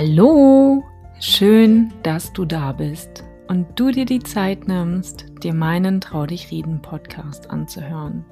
Hallo, 0.00 0.84
schön, 1.18 1.92
dass 2.04 2.32
du 2.32 2.44
da 2.44 2.70
bist 2.70 3.24
und 3.48 3.66
du 3.74 3.90
dir 3.90 4.04
die 4.04 4.20
Zeit 4.20 4.68
nimmst, 4.68 5.26
dir 5.42 5.52
meinen 5.52 6.00
Trau 6.00 6.24
dich 6.24 6.52
reden 6.52 6.80
Podcast 6.80 7.50
anzuhören. 7.50 8.24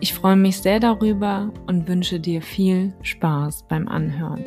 Ich 0.00 0.12
freue 0.12 0.34
mich 0.34 0.58
sehr 0.58 0.80
darüber 0.80 1.52
und 1.68 1.86
wünsche 1.86 2.18
dir 2.18 2.42
viel 2.42 2.92
Spaß 3.02 3.66
beim 3.68 3.86
Anhören. 3.86 4.42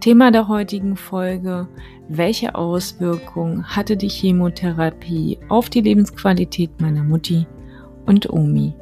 Thema 0.00 0.30
der 0.30 0.48
heutigen 0.48 0.96
Folge, 0.96 1.66
welche 2.10 2.54
Auswirkungen 2.54 3.64
hatte 3.64 3.96
die 3.96 4.10
Chemotherapie 4.10 5.38
auf 5.48 5.70
die 5.70 5.80
Lebensqualität 5.80 6.78
meiner 6.78 7.04
Mutti 7.04 7.46
und 8.04 8.28
Omi? 8.28 8.74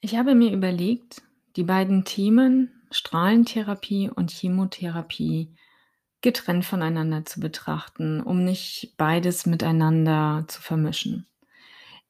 Ich 0.00 0.16
habe 0.16 0.34
mir 0.34 0.54
überlegt, 0.54 1.22
die 1.56 1.64
beiden 1.64 2.04
Themen 2.04 2.70
Strahlentherapie 2.90 4.10
und 4.10 4.30
Chemotherapie 4.30 5.54
getrennt 6.22 6.64
voneinander 6.64 7.24
zu 7.24 7.40
betrachten, 7.40 8.20
um 8.20 8.44
nicht 8.44 8.94
beides 8.96 9.46
miteinander 9.46 10.44
zu 10.48 10.60
vermischen. 10.60 11.26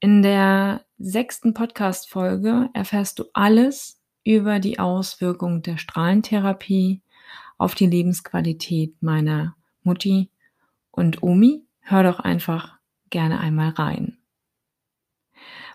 In 0.01 0.23
der 0.23 0.85
sechsten 0.99 1.55
Podcast-Folge 1.55 2.71
erfährst 2.73 3.19
du 3.19 3.25
alles 3.35 4.01
über 4.25 4.59
die 4.59 4.79
Auswirkungen 4.79 5.63
der 5.63 5.79
Strahlentherapie 5.79 7.03
auf 7.59 7.75
die 7.75 7.87
Lebensqualität 7.87 9.03
meiner 9.03 9.57
Mutti 9.83 10.31
und 10.91 11.23
Omi. 11.23 11.67
Hör 11.81 12.03
doch 12.03 12.21
einfach 12.21 12.79
gerne 13.11 13.41
einmal 13.41 13.71
rein. 13.71 14.19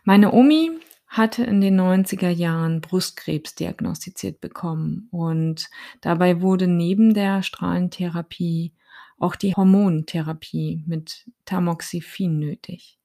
Meine 0.03 0.33
Omi 0.33 0.71
hatte 1.17 1.43
in 1.43 1.61
den 1.61 1.79
90er 1.79 2.29
Jahren 2.29 2.81
Brustkrebs 2.81 3.55
diagnostiziert 3.55 4.41
bekommen 4.41 5.07
und 5.11 5.69
dabei 6.01 6.41
wurde 6.41 6.67
neben 6.67 7.13
der 7.13 7.41
Strahlentherapie 7.41 8.73
auch 9.17 9.35
die 9.35 9.55
Hormontherapie 9.55 10.83
mit 10.85 11.25
Tamoxifen 11.45 12.37
nötig. 12.37 12.99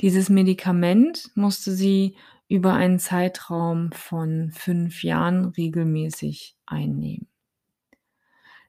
Dieses 0.00 0.30
Medikament 0.30 1.30
musste 1.34 1.72
sie 1.72 2.16
über 2.48 2.72
einen 2.74 2.98
Zeitraum 2.98 3.92
von 3.92 4.50
fünf 4.52 5.02
Jahren 5.02 5.46
regelmäßig 5.46 6.56
einnehmen. 6.64 7.28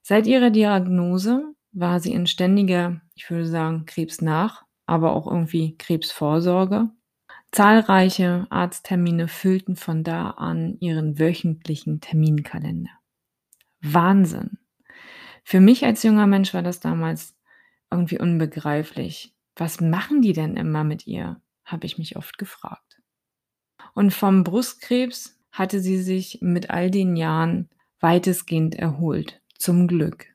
Seit 0.02 0.26
ihrer 0.26 0.50
Diagnose 0.50 1.54
war 1.72 2.00
sie 2.00 2.12
in 2.12 2.26
ständiger, 2.26 3.00
ich 3.14 3.30
würde 3.30 3.46
sagen, 3.46 3.86
Krebsnach, 3.86 4.64
aber 4.86 5.12
auch 5.12 5.26
irgendwie 5.26 5.76
Krebsvorsorge 5.76 6.90
Zahlreiche 7.52 8.46
Arzttermine 8.50 9.26
füllten 9.26 9.76
von 9.76 10.04
da 10.04 10.30
an 10.30 10.76
ihren 10.80 11.18
wöchentlichen 11.18 12.00
Terminkalender. 12.00 12.90
Wahnsinn. 13.80 14.58
Für 15.44 15.60
mich 15.60 15.84
als 15.84 16.02
junger 16.02 16.26
Mensch 16.26 16.52
war 16.52 16.62
das 16.62 16.80
damals 16.80 17.34
irgendwie 17.90 18.18
unbegreiflich. 18.18 19.34
Was 19.56 19.80
machen 19.80 20.20
die 20.20 20.34
denn 20.34 20.56
immer 20.56 20.84
mit 20.84 21.06
ihr? 21.06 21.40
habe 21.64 21.86
ich 21.86 21.98
mich 21.98 22.16
oft 22.16 22.38
gefragt. 22.38 23.02
Und 23.94 24.12
vom 24.14 24.42
Brustkrebs 24.42 25.38
hatte 25.50 25.80
sie 25.80 26.00
sich 26.00 26.38
mit 26.40 26.70
all 26.70 26.90
den 26.90 27.16
Jahren 27.16 27.68
weitestgehend 28.00 28.74
erholt, 28.74 29.42
zum 29.58 29.86
Glück. 29.86 30.26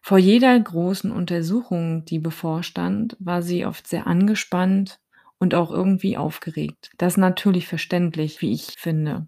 Vor 0.00 0.18
jeder 0.18 0.58
großen 0.58 1.10
Untersuchung, 1.10 2.04
die 2.04 2.18
bevorstand, 2.18 3.16
war 3.18 3.42
sie 3.42 3.66
oft 3.66 3.86
sehr 3.86 4.06
angespannt 4.06 5.00
und 5.38 5.54
auch 5.54 5.70
irgendwie 5.70 6.16
aufgeregt. 6.16 6.90
Das 6.98 7.14
ist 7.14 7.18
natürlich 7.18 7.66
verständlich, 7.66 8.40
wie 8.40 8.52
ich 8.52 8.74
finde. 8.78 9.26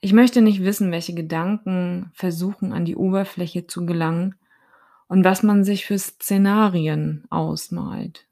Ich 0.00 0.12
möchte 0.12 0.42
nicht 0.42 0.62
wissen, 0.62 0.90
welche 0.90 1.14
Gedanken 1.14 2.10
versuchen 2.12 2.72
an 2.72 2.84
die 2.84 2.96
Oberfläche 2.96 3.66
zu 3.66 3.86
gelangen 3.86 4.34
und 5.06 5.24
was 5.24 5.42
man 5.42 5.62
sich 5.62 5.86
für 5.86 5.98
Szenarien 5.98 7.24
ausmalt. 7.30 8.28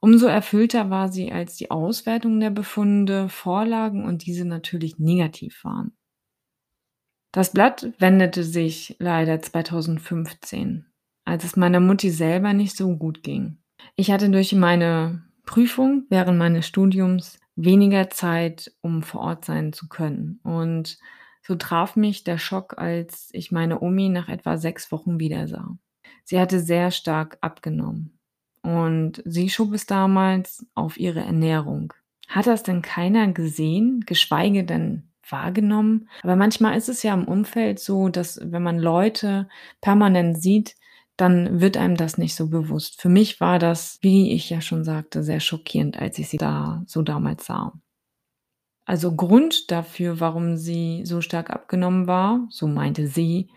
Umso 0.00 0.26
erfüllter 0.26 0.90
war 0.90 1.08
sie, 1.08 1.32
als 1.32 1.56
die 1.56 1.70
Auswertung 1.70 2.38
der 2.38 2.50
Befunde 2.50 3.28
vorlagen 3.28 4.04
und 4.04 4.26
diese 4.26 4.44
natürlich 4.44 4.98
negativ 4.98 5.64
waren. 5.64 5.96
Das 7.32 7.52
Blatt 7.52 7.92
wendete 7.98 8.44
sich 8.44 8.96
leider 8.98 9.40
2015, 9.40 10.86
als 11.24 11.44
es 11.44 11.56
meiner 11.56 11.80
Mutti 11.80 12.10
selber 12.10 12.52
nicht 12.52 12.76
so 12.76 12.96
gut 12.96 13.22
ging. 13.22 13.58
Ich 13.96 14.10
hatte 14.10 14.30
durch 14.30 14.54
meine 14.54 15.22
Prüfung 15.44 16.04
während 16.08 16.38
meines 16.38 16.66
Studiums 16.66 17.38
weniger 17.56 18.10
Zeit, 18.10 18.72
um 18.80 19.02
vor 19.02 19.20
Ort 19.22 19.44
sein 19.44 19.72
zu 19.72 19.88
können. 19.88 20.40
Und 20.42 20.98
so 21.42 21.56
traf 21.56 21.96
mich 21.96 22.24
der 22.24 22.38
Schock, 22.38 22.78
als 22.78 23.30
ich 23.32 23.50
meine 23.50 23.80
Omi 23.80 24.08
nach 24.10 24.28
etwa 24.28 24.56
sechs 24.56 24.92
Wochen 24.92 25.18
wiedersah. 25.18 25.76
Sie 26.24 26.38
hatte 26.38 26.60
sehr 26.60 26.90
stark 26.90 27.38
abgenommen. 27.40 28.18
Und 28.62 29.22
sie 29.24 29.48
schob 29.48 29.72
es 29.72 29.86
damals 29.86 30.66
auf 30.74 30.98
ihre 30.98 31.20
Ernährung. 31.20 31.94
Hat 32.28 32.46
das 32.46 32.62
denn 32.62 32.82
keiner 32.82 33.32
gesehen, 33.32 34.04
geschweige 34.06 34.64
denn 34.64 35.08
wahrgenommen? 35.26 36.08
Aber 36.22 36.36
manchmal 36.36 36.76
ist 36.76 36.88
es 36.88 37.02
ja 37.02 37.14
im 37.14 37.26
Umfeld 37.26 37.80
so, 37.80 38.10
dass 38.10 38.38
wenn 38.42 38.62
man 38.62 38.78
Leute 38.78 39.48
permanent 39.80 40.40
sieht, 40.40 40.76
dann 41.18 41.60
wird 41.60 41.76
einem 41.76 41.96
das 41.96 42.16
nicht 42.16 42.34
so 42.36 42.48
bewusst. 42.48 43.02
Für 43.02 43.08
mich 43.08 43.40
war 43.40 43.58
das, 43.58 43.98
wie 44.02 44.32
ich 44.32 44.48
ja 44.50 44.60
schon 44.60 44.84
sagte, 44.84 45.22
sehr 45.22 45.40
schockierend, 45.40 45.98
als 45.98 46.18
ich 46.18 46.28
sie 46.28 46.38
da 46.38 46.82
so 46.86 47.02
damals 47.02 47.44
sah. 47.44 47.72
Also 48.86 49.14
Grund 49.14 49.70
dafür, 49.70 50.20
warum 50.20 50.56
sie 50.56 51.02
so 51.04 51.20
stark 51.20 51.50
abgenommen 51.50 52.06
war, 52.06 52.46
so 52.50 52.68
meinte 52.68 53.08
sie, 53.08 53.50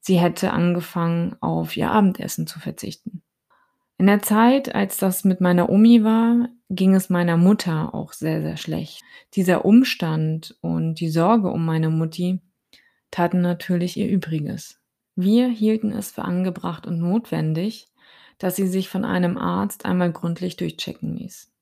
sie 0.00 0.18
hätte 0.18 0.52
angefangen, 0.52 1.36
auf 1.40 1.76
ihr 1.76 1.90
Abendessen 1.90 2.46
zu 2.48 2.58
verzichten. 2.58 3.22
In 3.96 4.06
der 4.06 4.20
Zeit, 4.20 4.74
als 4.74 4.96
das 4.98 5.24
mit 5.24 5.40
meiner 5.40 5.70
Omi 5.70 6.02
war, 6.02 6.48
ging 6.68 6.94
es 6.94 7.10
meiner 7.10 7.36
Mutter 7.36 7.94
auch 7.94 8.12
sehr, 8.12 8.42
sehr 8.42 8.56
schlecht. 8.56 9.02
Dieser 9.34 9.64
Umstand 9.64 10.56
und 10.60 10.96
die 10.96 11.10
Sorge 11.10 11.48
um 11.50 11.64
meine 11.64 11.90
Mutti 11.90 12.40
taten 13.12 13.40
natürlich 13.40 13.96
ihr 13.96 14.08
Übriges. 14.08 14.83
Wir 15.16 15.48
hielten 15.48 15.92
es 15.92 16.10
für 16.10 16.22
angebracht 16.22 16.86
und 16.86 16.98
notwendig, 16.98 17.88
dass 18.38 18.56
sie 18.56 18.66
sich 18.66 18.88
von 18.88 19.04
einem 19.04 19.38
Arzt 19.38 19.84
einmal 19.84 20.12
gründlich 20.12 20.56
durchchecken 20.56 21.16
ließ. 21.16 21.52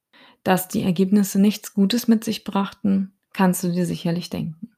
Dass 0.43 0.69
die 0.69 0.83
Ergebnisse 0.83 1.41
nichts 1.41 1.75
Gutes 1.75 2.09
mit 2.09 2.25
sich 2.25 2.45
brachten, 2.45 3.12
kannst 3.33 3.62
du 3.62 3.71
dir 3.71 3.87
sicherlich 3.87 4.31
denken. 4.31 4.73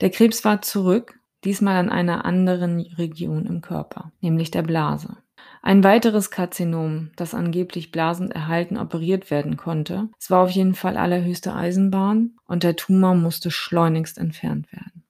Der 0.00 0.10
Krebs 0.10 0.44
war 0.44 0.60
zurück, 0.60 1.18
diesmal 1.44 1.76
an 1.76 1.88
einer 1.88 2.24
anderen 2.24 2.80
Region 2.80 3.46
im 3.46 3.60
Körper, 3.60 4.12
nämlich 4.20 4.50
der 4.50 4.62
Blase. 4.62 5.16
Ein 5.62 5.84
weiteres 5.84 6.30
Karzinom, 6.30 7.10
das 7.16 7.34
angeblich 7.34 7.90
blasend 7.90 8.32
erhalten 8.32 8.76
operiert 8.76 9.30
werden 9.30 9.56
konnte. 9.56 10.08
Es 10.18 10.30
war 10.30 10.42
auf 10.42 10.50
jeden 10.50 10.74
Fall 10.74 10.96
allerhöchste 10.96 11.54
Eisenbahn 11.54 12.36
und 12.46 12.62
der 12.62 12.76
Tumor 12.76 13.14
musste 13.14 13.50
schleunigst 13.50 14.18
entfernt 14.18 14.70
werden. 14.72 15.04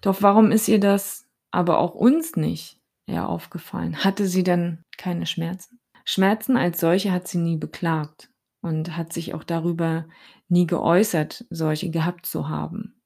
Doch 0.00 0.20
warum 0.20 0.50
ist 0.50 0.68
ihr 0.68 0.80
das 0.80 1.25
aber 1.50 1.78
auch 1.78 1.94
uns 1.94 2.36
nicht 2.36 2.80
eher 3.06 3.28
aufgefallen. 3.28 4.04
Hatte 4.04 4.26
sie 4.26 4.42
denn 4.42 4.82
keine 4.96 5.26
Schmerzen? 5.26 5.80
Schmerzen 6.04 6.56
als 6.56 6.80
solche 6.80 7.12
hat 7.12 7.28
sie 7.28 7.38
nie 7.38 7.56
beklagt 7.56 8.30
und 8.60 8.96
hat 8.96 9.12
sich 9.12 9.34
auch 9.34 9.44
darüber 9.44 10.06
nie 10.48 10.66
geäußert, 10.66 11.44
solche 11.50 11.90
gehabt 11.90 12.26
zu 12.26 12.48
haben. 12.48 13.00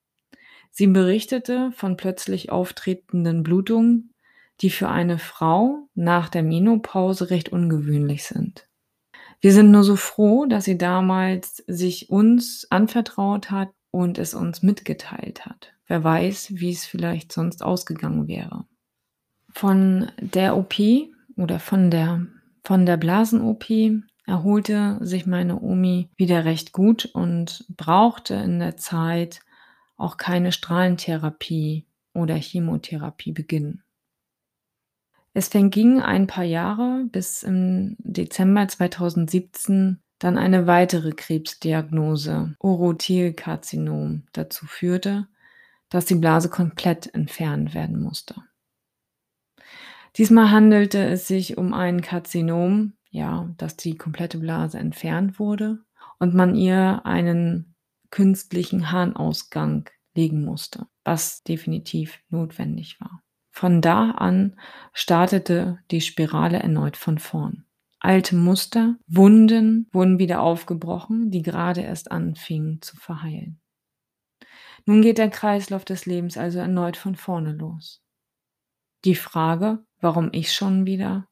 Sie 0.70 0.86
berichtete 0.86 1.72
von 1.72 1.96
plötzlich 1.96 2.52
auftretenden 2.52 3.42
Blutungen, 3.42 4.12
die 4.60 4.70
für 4.70 4.88
eine 4.88 5.18
Frau 5.18 5.88
nach 5.94 6.28
der 6.28 6.42
Menopause 6.42 7.30
recht 7.30 7.50
ungewöhnlich 7.50 8.24
sind. 8.24 8.68
Wir 9.40 9.52
sind 9.52 9.70
nur 9.70 9.84
so 9.84 9.96
froh, 9.96 10.44
dass 10.44 10.64
sie 10.64 10.76
damals 10.76 11.64
sich 11.66 12.10
uns 12.10 12.66
anvertraut 12.70 13.50
hat 13.50 13.70
und 13.90 14.18
es 14.18 14.34
uns 14.34 14.62
mitgeteilt 14.62 15.46
hat. 15.46 15.74
Wer 15.90 16.04
weiß, 16.04 16.52
wie 16.54 16.70
es 16.70 16.86
vielleicht 16.86 17.32
sonst 17.32 17.64
ausgegangen 17.64 18.28
wäre. 18.28 18.64
Von 19.48 20.12
der 20.20 20.56
OP 20.56 20.76
oder 21.34 21.58
von 21.58 21.90
der, 21.90 22.28
von 22.62 22.86
der 22.86 22.96
Blasen-OP 22.96 23.64
erholte 24.24 24.98
sich 25.00 25.26
meine 25.26 25.60
Omi 25.60 26.08
wieder 26.14 26.44
recht 26.44 26.70
gut 26.70 27.06
und 27.06 27.64
brauchte 27.76 28.34
in 28.34 28.60
der 28.60 28.76
Zeit 28.76 29.40
auch 29.96 30.16
keine 30.16 30.52
Strahlentherapie 30.52 31.88
oder 32.14 32.36
Chemotherapie 32.36 33.32
beginnen. 33.32 33.82
Es 35.34 35.48
verging 35.48 36.00
ein 36.00 36.28
paar 36.28 36.44
Jahre, 36.44 37.04
bis 37.10 37.42
im 37.42 37.96
Dezember 37.98 38.68
2017 38.68 39.98
dann 40.20 40.38
eine 40.38 40.68
weitere 40.68 41.10
Krebsdiagnose, 41.10 42.54
Urothelkarzinom, 42.60 44.22
dazu 44.32 44.66
führte, 44.66 45.26
dass 45.90 46.06
die 46.06 46.14
Blase 46.14 46.48
komplett 46.48 47.12
entfernt 47.14 47.74
werden 47.74 48.00
musste. 48.00 48.36
Diesmal 50.16 50.50
handelte 50.50 51.04
es 51.04 51.28
sich 51.28 51.58
um 51.58 51.74
ein 51.74 52.00
Karzinom, 52.00 52.94
ja, 53.10 53.52
dass 53.58 53.76
die 53.76 53.96
komplette 53.96 54.38
Blase 54.38 54.78
entfernt 54.78 55.38
wurde 55.38 55.80
und 56.18 56.34
man 56.34 56.54
ihr 56.54 57.02
einen 57.04 57.74
künstlichen 58.10 58.90
Harnausgang 58.90 59.88
legen 60.14 60.44
musste, 60.44 60.86
was 61.04 61.42
definitiv 61.42 62.20
notwendig 62.28 63.00
war. 63.00 63.22
Von 63.52 63.80
da 63.80 64.12
an 64.12 64.58
startete 64.92 65.78
die 65.90 66.00
Spirale 66.00 66.58
erneut 66.58 66.96
von 66.96 67.18
vorn. 67.18 67.64
Alte 67.98 68.34
Muster, 68.34 68.96
Wunden 69.06 69.88
wurden 69.92 70.18
wieder 70.18 70.40
aufgebrochen, 70.40 71.30
die 71.30 71.42
gerade 71.42 71.82
erst 71.82 72.10
anfingen 72.10 72.80
zu 72.80 72.96
verheilen. 72.96 73.60
Nun 74.86 75.02
geht 75.02 75.18
der 75.18 75.30
Kreislauf 75.30 75.84
des 75.84 76.06
Lebens 76.06 76.36
also 76.36 76.58
erneut 76.58 76.96
von 76.96 77.16
vorne 77.16 77.52
los. 77.52 78.02
Die 79.04 79.14
Frage, 79.14 79.84
warum 80.00 80.30
ich 80.32 80.52
schon 80.52 80.86
wieder, 80.86 81.28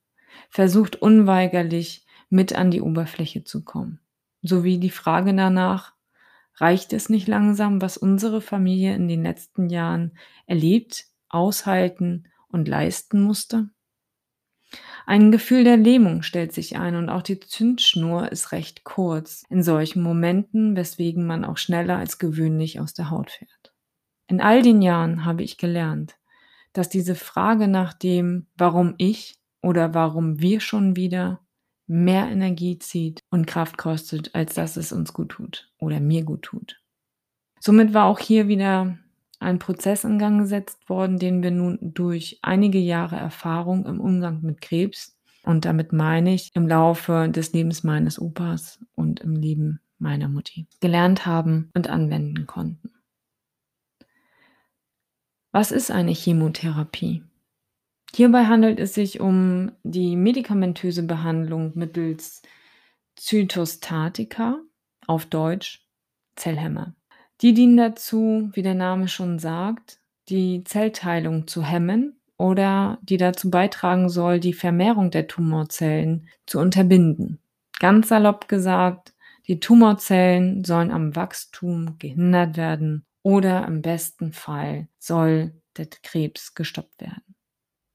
versucht 0.51 0.97
unweigerlich 0.97 2.07
mit 2.31 2.55
an 2.55 2.71
die 2.71 2.81
Oberfläche 2.81 3.45
zu 3.45 3.65
kommen. 3.65 4.01
Sowie 4.43 4.79
die 4.79 4.91
Frage 4.91 5.35
danach, 5.35 5.95
reicht 6.55 6.93
es 6.93 7.09
nicht 7.09 7.29
langsam, 7.29 7.81
was 7.81 7.97
unsere 7.97 8.41
Familie 8.41 8.95
in 8.95 9.09
den 9.09 9.23
letzten 9.23 9.69
Jahren 9.71 10.17
erlebt, 10.47 11.07
aushalten 11.29 12.29
und 12.49 12.69
leisten 12.69 13.23
musste? 13.23 13.71
Ein 15.09 15.33
Gefühl 15.33 15.65
der 15.65 15.79
Lähmung 15.79 16.21
stellt 16.21 16.53
sich 16.53 16.77
ein 16.77 16.95
und 16.95 17.09
auch 17.09 17.23
die 17.23 17.41
Zündschnur 17.41 18.31
ist 18.31 18.53
recht 18.53 18.85
kurz 18.85 19.43
in 19.49 19.63
solchen 19.63 20.03
Momenten, 20.03 20.77
weswegen 20.77 21.27
man 21.27 21.47
auch 21.47 21.57
schneller 21.57 21.97
als 21.97 22.19
gewöhnlich 22.19 22.79
aus 22.79 22.93
der 22.93 23.09
Haut 23.09 23.31
fährt. 23.31 23.73
In 24.27 24.43
all 24.43 24.61
den 24.61 24.83
Jahren 24.83 25.25
habe 25.25 25.43
ich 25.43 25.57
gelernt, 25.57 26.19
dass 26.75 26.91
diese 26.91 27.15
Frage 27.15 27.69
nach 27.69 27.95
dem, 27.95 28.49
warum 28.59 28.97
ich 28.99 29.41
oder 29.63 29.95
warum 29.95 30.41
wir 30.43 30.61
schon 30.61 30.95
wieder 30.95 31.41
mehr 31.87 32.29
Energie 32.29 32.79
zieht 32.79 33.21
und 33.31 33.47
Kraft 33.47 33.79
kostet, 33.79 34.35
als 34.35 34.53
dass 34.57 34.77
es 34.77 34.93
uns 34.93 35.15
gut 35.15 35.31
tut 35.31 35.73
oder 35.79 36.01
mir 36.01 36.23
gut 36.23 36.43
tut. 36.43 36.83
Somit 37.61 37.95
war 37.95 38.05
auch 38.05 38.19
hier 38.19 38.47
wieder 38.47 38.99
ein 39.39 39.59
Prozess 39.59 40.05
in 40.05 40.19
Gang 40.19 40.41
gesetzt 40.41 40.89
worden, 40.89 41.19
den 41.19 41.43
wir 41.43 41.51
nun 41.51 41.79
durch 41.81 42.39
einige 42.43 42.79
Jahre 42.79 43.17
Erfahrung 43.17 43.87
im 43.87 44.01
Umgang 44.01 44.43
mit 44.43 44.61
Krebs 44.61 45.17
und 45.45 45.65
damit 45.65 45.93
meine 45.93 46.35
ich 46.35 46.51
im 46.55 46.67
Laufe 46.67 47.29
des 47.31 47.53
Lebens 47.53 47.85
meines 47.85 48.21
Opas 48.21 48.85
und 48.95 49.21
im 49.21 49.35
Leben 49.35 49.81
meiner 49.99 50.29
Mutti 50.29 50.67
gelernt 50.81 51.27
haben 51.27 51.71
und 51.75 51.89
anwenden 51.89 52.47
konnten. 52.47 52.93
Was 55.53 55.73
ist 55.73 55.91
eine 55.91 56.13
Chemotherapie? 56.13 57.23
Hierbei 58.15 58.47
handelt 58.47 58.81
es 58.81 58.95
sich 58.95 59.21
um 59.21 59.73
die 59.83 60.17
medikamentöse 60.17 61.03
Behandlung 61.03 61.73
mittels 61.75 62.43
Zytostatika, 63.17 64.61
auf 65.07 65.27
Deutsch 65.27 65.87
Zellhemmer. 66.37 66.95
Die 67.41 67.55
dienen 67.55 67.77
dazu, 67.77 68.51
wie 68.53 68.63
der 68.63 68.75
Name 68.75 69.09
schon 69.09 69.39
sagt, 69.39 70.01
die 70.29 70.65
Zellteilung 70.65 71.47
zu 71.47 71.65
hemmen 71.65 72.21
oder 72.37 72.99
die 73.03 73.17
dazu 73.17 73.51
beitragen 73.51 74.09
soll, 74.09 74.41
die 74.41 74.53
Vermehrung 74.53 75.11
der 75.11 75.29
Tumorzellen 75.29 76.29
zu 76.47 76.59
unterbinden. 76.59 77.39
Ganz 77.79 78.09
salopp 78.09 78.49
gesagt, 78.49 79.15
die 79.47 79.61
Tumorzellen 79.61 80.65
sollen 80.65 80.91
am 80.91 81.15
Wachstum 81.17 81.97
gehindert 81.99 82.57
werden 82.57 83.07
oder 83.23 83.67
im 83.67 83.83
besten 83.83 84.33
Fall 84.33 84.89
soll 84.99 85.53
der 85.77 85.87
Krebs 85.87 86.55
gestoppt 86.55 87.01
werden. 87.01 87.35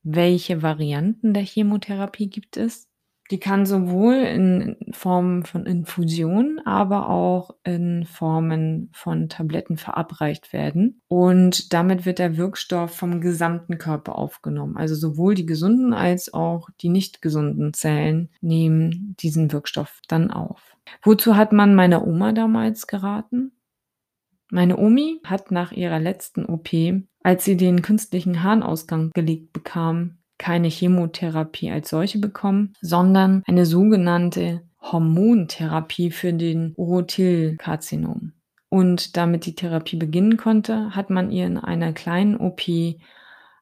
Welche 0.03 0.61
Varianten 0.61 1.33
der 1.33 1.43
Chemotherapie 1.43 2.29
gibt 2.29 2.57
es? 2.57 2.87
Die 3.31 3.39
kann 3.39 3.65
sowohl 3.65 4.15
in 4.15 4.75
Form 4.91 5.45
von 5.45 5.65
Infusion, 5.65 6.59
aber 6.65 7.09
auch 7.09 7.55
in 7.63 8.05
Formen 8.05 8.89
von 8.93 9.29
Tabletten 9.29 9.77
verabreicht 9.77 10.51
werden. 10.51 11.01
Und 11.07 11.73
damit 11.73 12.05
wird 12.05 12.19
der 12.19 12.35
Wirkstoff 12.35 12.93
vom 12.93 13.21
gesamten 13.21 13.77
Körper 13.77 14.17
aufgenommen. 14.17 14.75
Also 14.75 14.95
sowohl 14.95 15.35
die 15.35 15.45
gesunden 15.45 15.93
als 15.93 16.33
auch 16.33 16.69
die 16.81 16.89
nicht 16.89 17.21
gesunden 17.21 17.73
Zellen 17.73 18.29
nehmen 18.41 19.15
diesen 19.19 19.51
Wirkstoff 19.51 20.01
dann 20.07 20.29
auf. 20.29 20.75
Wozu 21.01 21.37
hat 21.37 21.53
man 21.53 21.75
meiner 21.75 22.05
Oma 22.05 22.33
damals 22.33 22.87
geraten? 22.87 23.53
Meine 24.51 24.77
Omi 24.77 25.19
hat 25.23 25.49
nach 25.49 25.71
ihrer 25.71 25.99
letzten 25.99 26.45
OP, 26.45 26.69
als 27.23 27.45
sie 27.45 27.57
den 27.57 27.81
künstlichen 27.81 28.43
Harnausgang 28.43 29.09
gelegt 29.13 29.53
bekam, 29.53 30.19
keine 30.37 30.67
Chemotherapie 30.67 31.71
als 31.71 31.89
solche 31.89 32.19
bekommen, 32.19 32.73
sondern 32.81 33.43
eine 33.45 33.65
sogenannte 33.65 34.61
Hormontherapie 34.81 36.11
für 36.11 36.33
den 36.33 36.73
Urothelkarzinom. 36.75 38.33
Und 38.69 39.17
damit 39.17 39.45
die 39.45 39.55
Therapie 39.55 39.97
beginnen 39.97 40.37
konnte, 40.37 40.95
hat 40.95 41.09
man 41.09 41.31
ihr 41.31 41.45
in 41.45 41.57
einer 41.57 41.93
kleinen 41.93 42.37
OP 42.37 42.61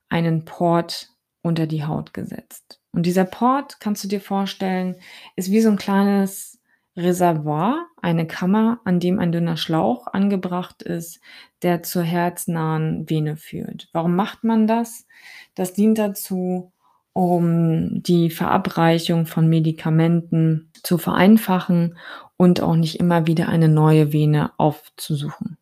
einen 0.10 0.46
Port 0.46 1.10
unter 1.42 1.68
die 1.68 1.86
Haut 1.86 2.14
gesetzt. 2.14 2.80
Und 2.94 3.06
dieser 3.06 3.26
Port, 3.26 3.80
kannst 3.80 4.04
du 4.04 4.08
dir 4.08 4.22
vorstellen, 4.22 4.96
ist 5.36 5.52
wie 5.52 5.62
so 5.62 5.70
ein 5.70 5.78
kleines 5.78 6.60
Reservoir, 6.96 7.88
eine 8.02 8.28
Kammer, 8.28 8.82
an 8.84 9.00
dem 9.00 9.20
ein 9.20 9.32
dünner 9.32 9.56
Schlauch 9.56 10.08
angebracht 10.08 10.82
ist, 10.82 11.22
der 11.62 11.84
zur 11.84 12.04
herznahen 12.04 13.10
Vene 13.10 13.38
führt. 13.38 13.90
Warum 13.94 14.16
macht 14.16 14.44
man 14.44 14.68
das? 14.68 15.08
Das 15.56 15.74
dient 15.74 15.98
dazu, 15.98 16.72
um 17.14 18.02
die 18.04 18.30
Verabreichung 18.30 19.26
von 19.26 19.48
Medikamenten 19.48 20.72
zu 20.84 20.98
vereinfachen 20.98 21.98
und 22.38 22.62
auch 22.62 22.76
nicht 22.76 23.00
immer 23.00 23.28
wieder 23.28 23.50
eine 23.50 23.68
neue 23.68 24.14
Vene 24.14 24.52
aufzusuchen. 24.58 25.58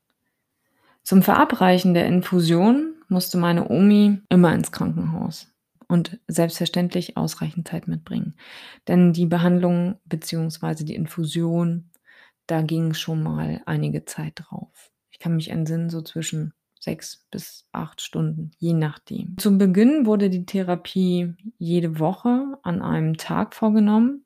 Zum 1.03 1.23
Verabreichen 1.23 1.93
der 1.93 2.05
Infusion 2.05 2.93
musste 3.07 3.37
meine 3.37 3.67
Omi 3.69 4.19
immer 4.29 4.53
ins 4.53 4.71
Krankenhaus 4.71 5.51
und 5.87 6.19
selbstverständlich 6.27 7.17
ausreichend 7.17 7.67
Zeit 7.67 7.87
mitbringen. 7.87 8.35
Denn 8.87 9.11
die 9.11 9.25
Behandlung 9.25 9.95
bzw. 10.05 10.83
die 10.83 10.93
Infusion, 10.93 11.89
da 12.45 12.61
ging 12.61 12.93
schon 12.93 13.23
mal 13.23 13.61
einige 13.65 14.05
Zeit 14.05 14.33
drauf. 14.35 14.91
Ich 15.09 15.17
kann 15.17 15.35
mich 15.35 15.49
entsinnen, 15.49 15.89
so 15.89 16.01
zwischen 16.03 16.53
sechs 16.79 17.25
bis 17.31 17.67
acht 17.71 18.01
Stunden, 18.01 18.51
je 18.57 18.73
nachdem. 18.73 19.37
Zu 19.37 19.57
Beginn 19.57 20.05
wurde 20.05 20.29
die 20.29 20.45
Therapie 20.45 21.35
jede 21.57 21.99
Woche 21.99 22.57
an 22.63 22.81
einem 22.81 23.17
Tag 23.17 23.53
vorgenommen. 23.53 24.25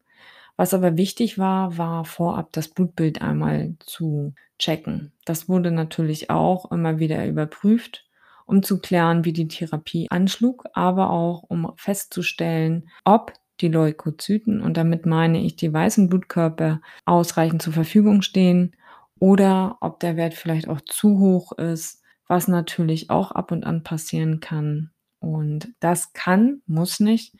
Was 0.55 0.73
aber 0.73 0.97
wichtig 0.97 1.39
war, 1.39 1.77
war 1.77 2.05
vorab 2.05 2.51
das 2.51 2.67
Blutbild 2.67 3.21
einmal 3.21 3.73
zu 3.79 4.33
checken. 4.59 5.11
Das 5.25 5.49
wurde 5.49 5.71
natürlich 5.71 6.29
auch 6.29 6.71
immer 6.71 6.99
wieder 6.99 7.25
überprüft 7.25 8.05
um 8.45 8.63
zu 8.63 8.79
klären, 8.79 9.25
wie 9.25 9.33
die 9.33 9.47
Therapie 9.47 10.07
anschlug, 10.09 10.65
aber 10.73 11.09
auch 11.09 11.43
um 11.43 11.71
festzustellen, 11.75 12.89
ob 13.05 13.33
die 13.61 13.67
Leukozyten, 13.67 14.61
und 14.61 14.77
damit 14.77 15.05
meine 15.05 15.41
ich 15.41 15.55
die 15.55 15.71
weißen 15.71 16.09
Blutkörper, 16.09 16.81
ausreichend 17.05 17.61
zur 17.61 17.73
Verfügung 17.73 18.21
stehen 18.21 18.75
oder 19.19 19.77
ob 19.79 19.99
der 19.99 20.17
Wert 20.17 20.33
vielleicht 20.33 20.67
auch 20.67 20.81
zu 20.81 21.19
hoch 21.19 21.53
ist, 21.53 22.02
was 22.33 22.47
natürlich 22.47 23.11
auch 23.11 23.31
ab 23.31 23.51
und 23.51 23.63
an 23.63 23.83
passieren 23.83 24.39
kann. 24.39 24.89
Und 25.19 25.71
das 25.79 26.13
kann, 26.13 26.63
muss 26.65 26.99
nicht, 26.99 27.35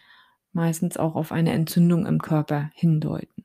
meistens 0.52 0.98
auch 0.98 1.16
auf 1.16 1.32
eine 1.32 1.52
Entzündung 1.52 2.06
im 2.06 2.22
Körper 2.22 2.70
hindeuten. 2.76 3.44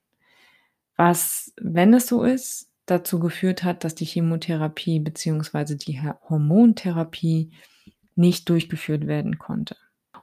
Was, 0.96 1.54
wenn 1.58 1.94
es 1.94 2.06
so 2.06 2.22
ist, 2.22 2.70
dazu 2.84 3.18
geführt 3.18 3.64
hat, 3.64 3.82
dass 3.82 3.94
die 3.94 4.04
Chemotherapie 4.04 5.00
bzw. 5.00 5.76
die 5.76 6.02
Hormontherapie 6.28 7.50
nicht 8.14 8.46
durchgeführt 8.50 9.06
werden 9.06 9.38
konnte. 9.38 9.74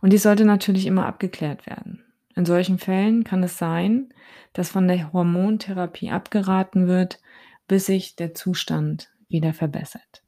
Und 0.02 0.14
dies 0.14 0.22
sollte 0.22 0.46
natürlich 0.46 0.86
immer 0.86 1.08
abgeklärt 1.08 1.66
werden. 1.66 2.04
In 2.36 2.46
solchen 2.46 2.78
Fällen 2.78 3.24
kann 3.24 3.42
es 3.42 3.58
sein, 3.58 4.14
dass 4.54 4.70
von 4.70 4.88
der 4.88 5.12
Hormontherapie 5.12 6.12
abgeraten 6.12 6.86
wird, 6.86 7.20
bis 7.68 7.88
sich 7.88 8.16
der 8.16 8.36
Zustand 8.36 9.10
wieder 9.28 9.56
verbessert. 9.56 10.22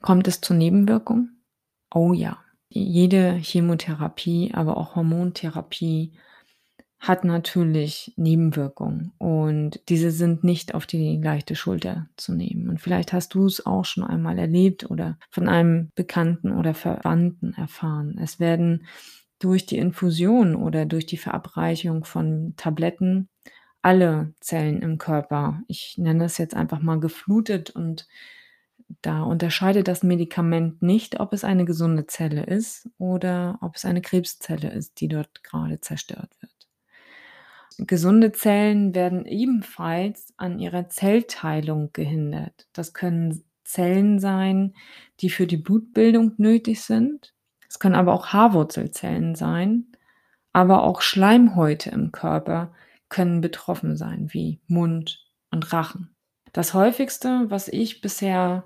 Kommt 0.00 0.28
es 0.28 0.40
zur 0.40 0.56
Nebenwirkung? 0.56 1.30
Oh 1.92 2.12
ja. 2.12 2.38
Jede 2.68 3.34
Chemotherapie, 3.34 4.52
aber 4.54 4.76
auch 4.76 4.94
Hormontherapie 4.94 6.12
hat 7.00 7.24
natürlich 7.24 8.12
Nebenwirkungen 8.16 9.12
und 9.16 9.80
diese 9.88 10.10
sind 10.10 10.44
nicht 10.44 10.74
auf 10.74 10.86
die 10.86 11.16
leichte 11.16 11.56
Schulter 11.56 12.08
zu 12.16 12.34
nehmen. 12.34 12.68
Und 12.68 12.78
vielleicht 12.78 13.14
hast 13.14 13.34
du 13.34 13.46
es 13.46 13.64
auch 13.64 13.86
schon 13.86 14.04
einmal 14.04 14.38
erlebt 14.38 14.90
oder 14.90 15.18
von 15.30 15.48
einem 15.48 15.90
Bekannten 15.94 16.52
oder 16.52 16.74
Verwandten 16.74 17.54
erfahren. 17.54 18.18
Es 18.22 18.38
werden 18.38 18.84
durch 19.38 19.64
die 19.64 19.78
Infusion 19.78 20.54
oder 20.54 20.84
durch 20.84 21.06
die 21.06 21.16
Verabreichung 21.16 22.04
von 22.04 22.52
Tabletten 22.56 23.30
alle 23.82 24.34
Zellen 24.40 24.82
im 24.82 24.98
Körper, 24.98 25.62
ich 25.66 25.96
nenne 25.96 26.24
es 26.24 26.36
jetzt 26.36 26.54
einfach 26.54 26.80
mal 26.82 27.00
geflutet 27.00 27.70
und 27.70 28.06
da 29.02 29.22
unterscheidet 29.22 29.88
das 29.88 30.02
Medikament 30.02 30.82
nicht, 30.82 31.20
ob 31.20 31.32
es 31.32 31.44
eine 31.44 31.64
gesunde 31.64 32.06
Zelle 32.06 32.44
ist 32.44 32.88
oder 32.98 33.58
ob 33.60 33.76
es 33.76 33.84
eine 33.84 34.02
Krebszelle 34.02 34.70
ist, 34.70 35.00
die 35.00 35.08
dort 35.08 35.44
gerade 35.44 35.80
zerstört 35.80 36.30
wird. 36.40 36.52
gesunde 37.86 38.32
Zellen 38.32 38.94
werden 38.94 39.26
ebenfalls 39.26 40.34
an 40.36 40.58
ihrer 40.58 40.88
Zellteilung 40.88 41.90
gehindert. 41.92 42.68
Das 42.72 42.92
können 42.92 43.42
Zellen 43.64 44.18
sein, 44.18 44.74
die 45.20 45.30
für 45.30 45.46
die 45.46 45.56
Blutbildung 45.56 46.34
nötig 46.36 46.82
sind. 46.82 47.32
Es 47.68 47.78
können 47.78 47.94
aber 47.94 48.12
auch 48.12 48.28
Haarwurzelzellen 48.28 49.36
sein, 49.36 49.86
aber 50.52 50.82
auch 50.82 51.00
Schleimhäute 51.00 51.90
im 51.90 52.12
Körper 52.12 52.74
können 53.08 53.40
betroffen 53.40 53.96
sein, 53.96 54.32
wie 54.32 54.60
Mund 54.66 55.24
und 55.50 55.72
Rachen. 55.72 56.14
Das 56.52 56.74
häufigste, 56.74 57.46
was 57.48 57.68
ich 57.68 58.00
bisher 58.00 58.64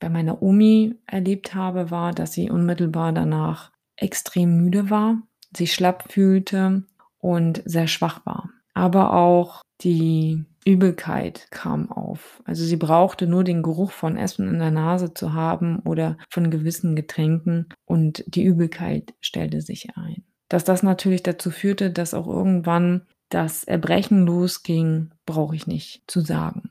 bei 0.00 0.08
meiner 0.08 0.42
Omi 0.42 0.94
erlebt 1.06 1.54
habe, 1.54 1.90
war, 1.90 2.12
dass 2.12 2.32
sie 2.32 2.50
unmittelbar 2.50 3.12
danach 3.12 3.72
extrem 3.96 4.56
müde 4.56 4.90
war, 4.90 5.22
sich 5.56 5.74
schlapp 5.74 6.10
fühlte 6.12 6.84
und 7.18 7.62
sehr 7.64 7.88
schwach 7.88 8.24
war. 8.24 8.50
Aber 8.74 9.12
auch 9.14 9.62
die 9.80 10.44
Übelkeit 10.64 11.48
kam 11.50 11.90
auf. 11.90 12.42
Also 12.44 12.64
sie 12.64 12.76
brauchte 12.76 13.26
nur 13.26 13.42
den 13.42 13.62
Geruch 13.62 13.90
von 13.90 14.16
Essen 14.16 14.48
in 14.48 14.58
der 14.58 14.70
Nase 14.70 15.14
zu 15.14 15.32
haben 15.32 15.80
oder 15.80 16.18
von 16.28 16.50
gewissen 16.50 16.94
Getränken 16.94 17.68
und 17.86 18.24
die 18.26 18.44
Übelkeit 18.44 19.14
stellte 19.20 19.60
sich 19.60 19.96
ein. 19.96 20.24
Dass 20.48 20.64
das 20.64 20.82
natürlich 20.82 21.22
dazu 21.22 21.50
führte, 21.50 21.90
dass 21.90 22.14
auch 22.14 22.26
irgendwann 22.26 23.06
das 23.30 23.64
Erbrechen 23.64 24.26
losging, 24.26 25.10
brauche 25.26 25.54
ich 25.54 25.66
nicht 25.66 26.02
zu 26.06 26.20
sagen. 26.20 26.70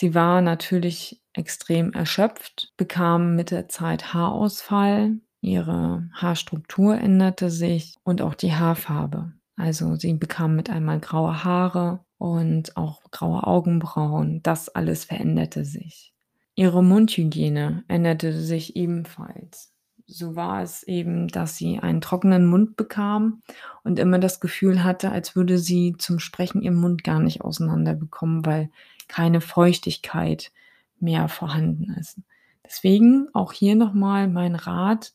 Sie 0.00 0.14
war 0.14 0.42
natürlich 0.42 1.20
extrem 1.32 1.92
erschöpft, 1.92 2.72
bekam 2.76 3.34
mit 3.34 3.50
der 3.50 3.68
Zeit 3.68 4.14
Haarausfall, 4.14 5.16
ihre 5.40 6.08
Haarstruktur 6.12 6.96
änderte 6.96 7.50
sich 7.50 7.96
und 8.04 8.22
auch 8.22 8.34
die 8.34 8.54
Haarfarbe. 8.54 9.32
Also 9.56 9.96
sie 9.96 10.14
bekam 10.14 10.54
mit 10.54 10.70
einmal 10.70 11.00
graue 11.00 11.42
Haare 11.42 12.04
und 12.16 12.76
auch 12.76 13.10
graue 13.10 13.44
Augenbrauen. 13.44 14.40
Das 14.44 14.68
alles 14.68 15.06
veränderte 15.06 15.64
sich. 15.64 16.14
Ihre 16.54 16.84
Mundhygiene 16.84 17.82
änderte 17.88 18.32
sich 18.32 18.76
ebenfalls. 18.76 19.72
So 20.06 20.36
war 20.36 20.62
es 20.62 20.84
eben, 20.84 21.26
dass 21.26 21.56
sie 21.56 21.80
einen 21.80 22.00
trockenen 22.00 22.46
Mund 22.46 22.76
bekam 22.76 23.42
und 23.82 23.98
immer 23.98 24.20
das 24.20 24.38
Gefühl 24.38 24.84
hatte, 24.84 25.10
als 25.10 25.34
würde 25.34 25.58
sie 25.58 25.96
zum 25.98 26.20
Sprechen 26.20 26.62
ihren 26.62 26.76
Mund 26.76 27.02
gar 27.02 27.18
nicht 27.18 27.40
auseinander 27.40 27.94
bekommen, 27.94 28.46
weil 28.46 28.70
keine 29.08 29.40
Feuchtigkeit 29.40 30.52
mehr 31.00 31.28
vorhanden 31.28 31.94
ist. 31.98 32.20
Deswegen 32.64 33.28
auch 33.32 33.52
hier 33.52 33.76
nochmal 33.76 34.28
mein 34.28 34.54
Rat, 34.54 35.14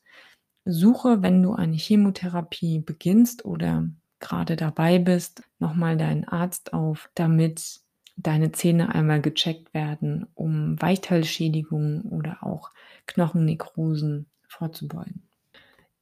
suche, 0.65 1.21
wenn 1.21 1.43
du 1.43 1.53
eine 1.53 1.75
Chemotherapie 1.75 2.79
beginnst 2.79 3.45
oder 3.45 3.87
gerade 4.19 4.55
dabei 4.55 4.99
bist, 4.99 5.43
nochmal 5.59 5.97
deinen 5.97 6.23
Arzt 6.23 6.73
auf, 6.73 7.09
damit 7.15 7.81
deine 8.15 8.51
Zähne 8.51 8.93
einmal 8.93 9.21
gecheckt 9.21 9.73
werden, 9.73 10.27
um 10.35 10.81
Weichteilschädigungen 10.81 12.03
oder 12.03 12.37
auch 12.41 12.71
Knochennekrosen 13.07 14.27
vorzubeugen. 14.47 15.23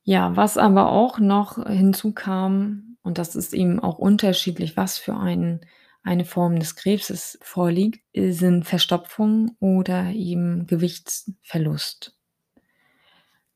Ja, 0.04 0.36
was 0.36 0.58
aber 0.58 0.92
auch 0.92 1.20
noch 1.20 1.66
hinzukam, 1.68 2.98
und 3.02 3.18
das 3.18 3.36
ist 3.36 3.54
eben 3.54 3.80
auch 3.80 3.98
unterschiedlich, 3.98 4.78
was 4.78 4.98
für 4.98 5.16
ein, 5.16 5.62
eine 6.04 6.26
Form 6.26 6.60
des 6.60 6.76
Krebses 6.76 7.38
vorliegt, 7.42 8.02
sind 8.16 8.66
Verstopfung 8.66 9.56
oder 9.60 10.12
eben 10.12 10.66
Gewichtsverlust. 10.68 12.18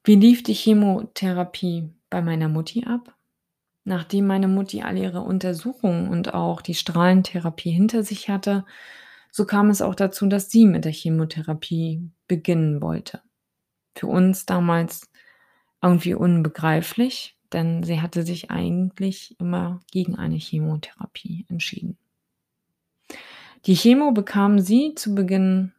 Wie 0.04 0.16
lief 0.16 0.44
die 0.44 0.54
Chemotherapie 0.54 1.90
bei 2.10 2.22
meiner 2.22 2.48
Mutti 2.48 2.86
ab? 2.86 3.16
Nachdem 3.84 4.28
meine 4.28 4.48
Mutti 4.48 4.84
all 4.84 4.98
ihre 4.98 5.22
Untersuchungen 5.22 6.10
und 6.10 6.34
auch 6.34 6.62
die 6.62 6.76
Strahlentherapie 6.76 7.72
hinter 7.72 8.04
sich 8.04 8.30
hatte, 8.30 8.66
so 9.32 9.46
kam 9.46 9.70
es 9.70 9.82
auch 9.82 9.96
dazu, 9.96 10.28
dass 10.28 10.50
sie 10.50 10.66
mit 10.66 10.86
der 10.86 10.92
Chemotherapie 10.92 12.10
beginnen 12.28 12.82
wollte. 12.82 13.22
Für 13.96 14.08
uns 14.08 14.46
damals 14.46 15.10
irgendwie 15.82 16.14
unbegreiflich, 16.14 17.38
denn 17.52 17.84
sie 17.84 18.02
hatte 18.02 18.24
sich 18.24 18.50
eigentlich 18.50 19.36
immer 19.40 19.82
gegen 19.92 20.16
eine 20.16 20.38
Chemotherapie 20.38 21.46
entschieden. 21.50 21.98
Die 23.66 23.76
Chemo 23.76 24.12
bekam 24.12 24.60
sie 24.60 24.94
zu 24.96 25.16
Beginn 25.16 25.72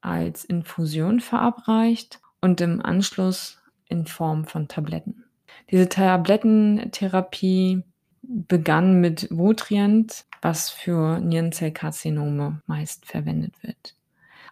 als 0.00 0.44
Infusion 0.44 1.18
verabreicht 1.20 2.20
und 2.40 2.60
im 2.60 2.80
Anschluss 2.80 3.60
in 3.88 4.06
Form 4.06 4.44
von 4.44 4.68
Tabletten. 4.68 5.24
Diese 5.70 5.88
Tablettentherapie 5.88 7.82
begann 8.22 9.00
mit 9.00 9.28
Votrient, 9.30 10.24
was 10.40 10.70
für 10.70 11.18
Nierenzellkarzinome 11.18 12.62
meist 12.66 13.06
verwendet 13.06 13.60
wird. 13.62 13.96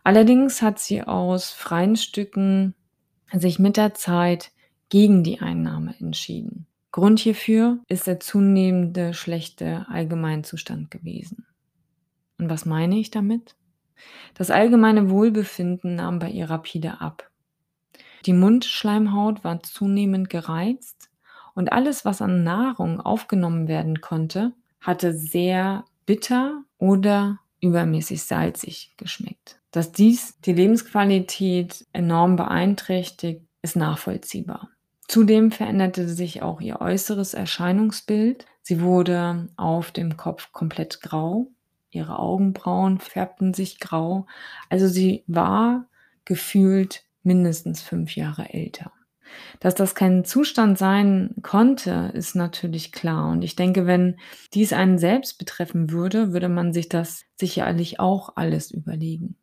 Allerdings 0.03 0.61
hat 0.61 0.81
sie 0.81 1.03
aus 1.03 1.51
freien 1.51 1.95
Stücken 1.95 2.75
sich 3.33 3.61
mit 3.61 3.77
der 3.77 3.95
Zeit 3.95 4.51
gegen 4.89 5.23
die 5.23 5.41
Einnahme 5.41 5.95
entschieden. 6.01 6.67
Grund 6.91 7.21
hierfür 7.21 7.79
ist 7.87 8.09
der 8.09 8.19
zunehmende 8.19 9.15
schlechte 9.15 9.87
Allgemeinzustand 9.89 10.91
gewesen. 10.91 11.47
Und 12.41 12.49
was 12.49 12.65
meine 12.65 12.99
ich 12.99 13.11
damit? 13.11 13.55
Das 14.35 14.51
allgemeine 14.51 15.11
Wohlbefinden 15.11 15.95
nahm 15.95 16.19
bei 16.19 16.31
ihr 16.31 16.49
rapide 16.49 17.03
ab. 17.03 17.31
Die 18.25 18.33
Mundschleimhaut 18.33 19.45
war 19.45 19.63
zunehmend 19.63 20.31
gereizt 20.31 21.11
und 21.55 21.73
alles, 21.73 22.05
was 22.07 22.23
an 22.23 22.43
Nahrung 22.43 23.01
aufgenommen 23.01 23.69
werden 23.69 24.01
konnte, 24.01 24.53
hatte 24.81 25.13
sehr 25.13 25.85
bitter 26.07 26.65
oder 26.79 27.39
übermäßig 27.61 28.23
salzig 28.23 28.95
geschmeckt. 28.97 29.61
Dass 29.71 29.93
dies 29.93 30.41
die 30.41 30.55
Lebensqualität 30.55 31.87
enorm 31.93 32.37
beeinträchtigt, 32.37 33.43
ist 33.63 33.77
nachvollziehbar. 33.77 34.71
Zudem 35.07 35.51
veränderte 35.51 36.09
sich 36.09 36.41
auch 36.41 36.63
ihr 36.63 36.81
äußeres 36.81 37.35
Erscheinungsbild. 37.35 38.47
Sie 38.63 38.81
wurde 38.81 39.49
auf 39.57 39.91
dem 39.91 40.17
Kopf 40.17 40.53
komplett 40.53 41.03
grau. 41.03 41.49
Ihre 41.91 42.19
Augenbrauen 42.19 42.99
färbten 42.99 43.55
sich 43.55 43.81
grau. 43.81 44.27
Also 44.69 44.89
sie 44.89 45.25
war 45.27 45.87
gefühlt 46.25 47.05
mindestens 47.23 47.83
fünf 47.83 48.17
Jahre 48.17 48.53
älter. 48.53 48.93
Dass 49.61 49.75
das 49.75 49.95
kein 49.95 50.25
Zustand 50.25 50.79
sein 50.79 51.35
konnte, 51.43 52.11
ist 52.15 52.35
natürlich 52.35 52.93
klar. 52.93 53.31
Und 53.31 53.43
ich 53.43 53.57
denke, 53.57 53.87
wenn 53.87 54.19
dies 54.55 54.73
einen 54.73 54.99
selbst 54.99 55.39
betreffen 55.39 55.91
würde, 55.91 56.33
würde 56.33 56.49
man 56.49 56.73
sich 56.73 56.89
das 56.89 57.25
sicherlich 57.37 58.01
auch 58.01 58.37
alles 58.37 58.71
überlegen. 58.71 59.37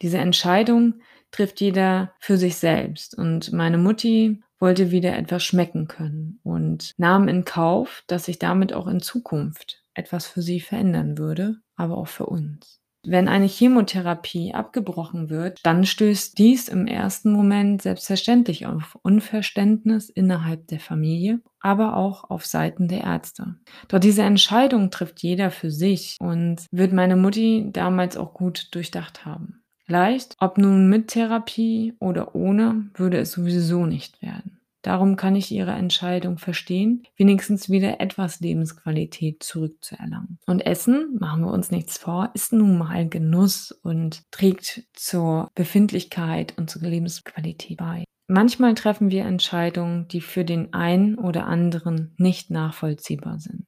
Diese 0.00 0.18
Entscheidung 0.18 1.00
trifft 1.30 1.60
jeder 1.60 2.14
für 2.18 2.36
sich 2.36 2.56
selbst. 2.56 3.16
Und 3.16 3.52
meine 3.52 3.78
Mutti 3.78 4.42
wollte 4.58 4.90
wieder 4.90 5.16
etwas 5.16 5.44
schmecken 5.44 5.86
können 5.86 6.40
und 6.42 6.94
nahm 6.98 7.28
in 7.28 7.44
Kauf, 7.44 8.02
dass 8.06 8.24
sich 8.24 8.38
damit 8.38 8.72
auch 8.72 8.86
in 8.86 9.00
Zukunft 9.00 9.84
etwas 9.98 10.26
für 10.26 10.42
sie 10.42 10.60
verändern 10.60 11.18
würde, 11.18 11.56
aber 11.76 11.98
auch 11.98 12.08
für 12.08 12.26
uns. 12.26 12.78
Wenn 13.06 13.28
eine 13.28 13.46
Chemotherapie 13.46 14.54
abgebrochen 14.54 15.30
wird, 15.30 15.60
dann 15.62 15.86
stößt 15.86 16.36
dies 16.36 16.68
im 16.68 16.86
ersten 16.86 17.32
Moment 17.32 17.80
selbstverständlich 17.80 18.66
auf 18.66 18.98
Unverständnis 19.02 20.10
innerhalb 20.10 20.66
der 20.66 20.80
Familie, 20.80 21.40
aber 21.60 21.96
auch 21.96 22.28
auf 22.28 22.44
Seiten 22.44 22.88
der 22.88 23.04
Ärzte. 23.04 23.54
Doch 23.86 24.00
diese 24.00 24.22
Entscheidung 24.22 24.90
trifft 24.90 25.22
jeder 25.22 25.50
für 25.50 25.70
sich 25.70 26.16
und 26.20 26.66
wird 26.72 26.92
meine 26.92 27.16
Mutti 27.16 27.68
damals 27.72 28.16
auch 28.16 28.34
gut 28.34 28.74
durchdacht 28.74 29.24
haben. 29.24 29.62
Leicht, 29.86 30.34
ob 30.38 30.58
nun 30.58 30.90
mit 30.90 31.08
Therapie 31.08 31.94
oder 32.00 32.34
ohne, 32.34 32.90
würde 32.94 33.18
es 33.18 33.32
sowieso 33.32 33.86
nicht 33.86 34.20
werden. 34.20 34.57
Darum 34.88 35.16
kann 35.16 35.36
ich 35.36 35.52
ihre 35.52 35.72
Entscheidung 35.72 36.38
verstehen, 36.38 37.02
wenigstens 37.14 37.68
wieder 37.68 38.00
etwas 38.00 38.40
Lebensqualität 38.40 39.42
zurückzuerlangen. 39.42 40.38
Und 40.46 40.64
Essen, 40.64 41.18
machen 41.20 41.44
wir 41.44 41.52
uns 41.52 41.70
nichts 41.70 41.98
vor, 41.98 42.30
ist 42.32 42.54
nun 42.54 42.78
mal 42.78 43.06
Genuss 43.06 43.70
und 43.70 44.22
trägt 44.30 44.84
zur 44.94 45.50
Befindlichkeit 45.54 46.56
und 46.56 46.70
zur 46.70 46.80
Lebensqualität 46.80 47.76
bei. 47.76 48.04
Manchmal 48.28 48.74
treffen 48.76 49.10
wir 49.10 49.26
Entscheidungen, 49.26 50.08
die 50.08 50.22
für 50.22 50.46
den 50.46 50.72
einen 50.72 51.16
oder 51.16 51.46
anderen 51.46 52.14
nicht 52.16 52.50
nachvollziehbar 52.50 53.40
sind 53.40 53.66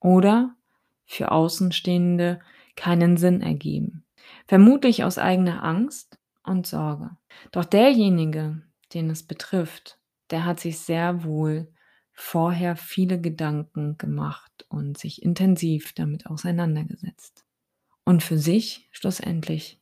oder 0.00 0.56
für 1.04 1.30
Außenstehende 1.30 2.40
keinen 2.74 3.18
Sinn 3.18 3.42
ergeben. 3.42 4.06
Vermutlich 4.46 5.04
aus 5.04 5.18
eigener 5.18 5.62
Angst 5.62 6.18
und 6.42 6.66
Sorge. 6.66 7.10
Doch 7.52 7.66
derjenige, 7.66 8.62
den 8.94 9.10
es 9.10 9.26
betrifft, 9.26 9.98
der 10.34 10.44
hat 10.44 10.58
sich 10.58 10.80
sehr 10.80 11.22
wohl 11.22 11.72
vorher 12.12 12.74
viele 12.74 13.20
Gedanken 13.20 13.98
gemacht 13.98 14.66
und 14.68 14.98
sich 14.98 15.22
intensiv 15.22 15.92
damit 15.92 16.26
auseinandergesetzt 16.26 17.44
und 18.04 18.20
für 18.20 18.36
sich 18.36 18.88
schlussendlich 18.90 19.80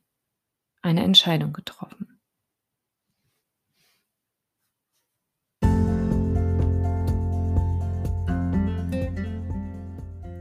eine 0.83 1.03
Entscheidung 1.03 1.53
getroffen. 1.53 2.19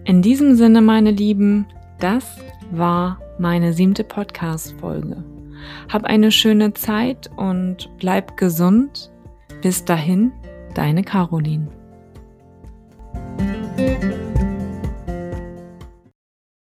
In 0.04 0.21
diesem 0.21 0.57
Sinne, 0.57 0.83
meine 0.83 1.12
Lieben, 1.12 1.66
das 2.00 2.37
war 2.71 3.19
meine 3.38 3.73
siebte 3.73 4.04
Podcast-Folge. 4.04 5.25
Hab 5.90 6.04
eine 6.04 6.31
schöne 6.31 6.75
Zeit 6.75 7.31
und 7.38 7.88
bleib 7.97 8.37
gesund. 8.37 9.12
Bis 9.62 9.85
dahin, 9.85 10.33
deine 10.75 11.04
Caroline. 11.04 11.69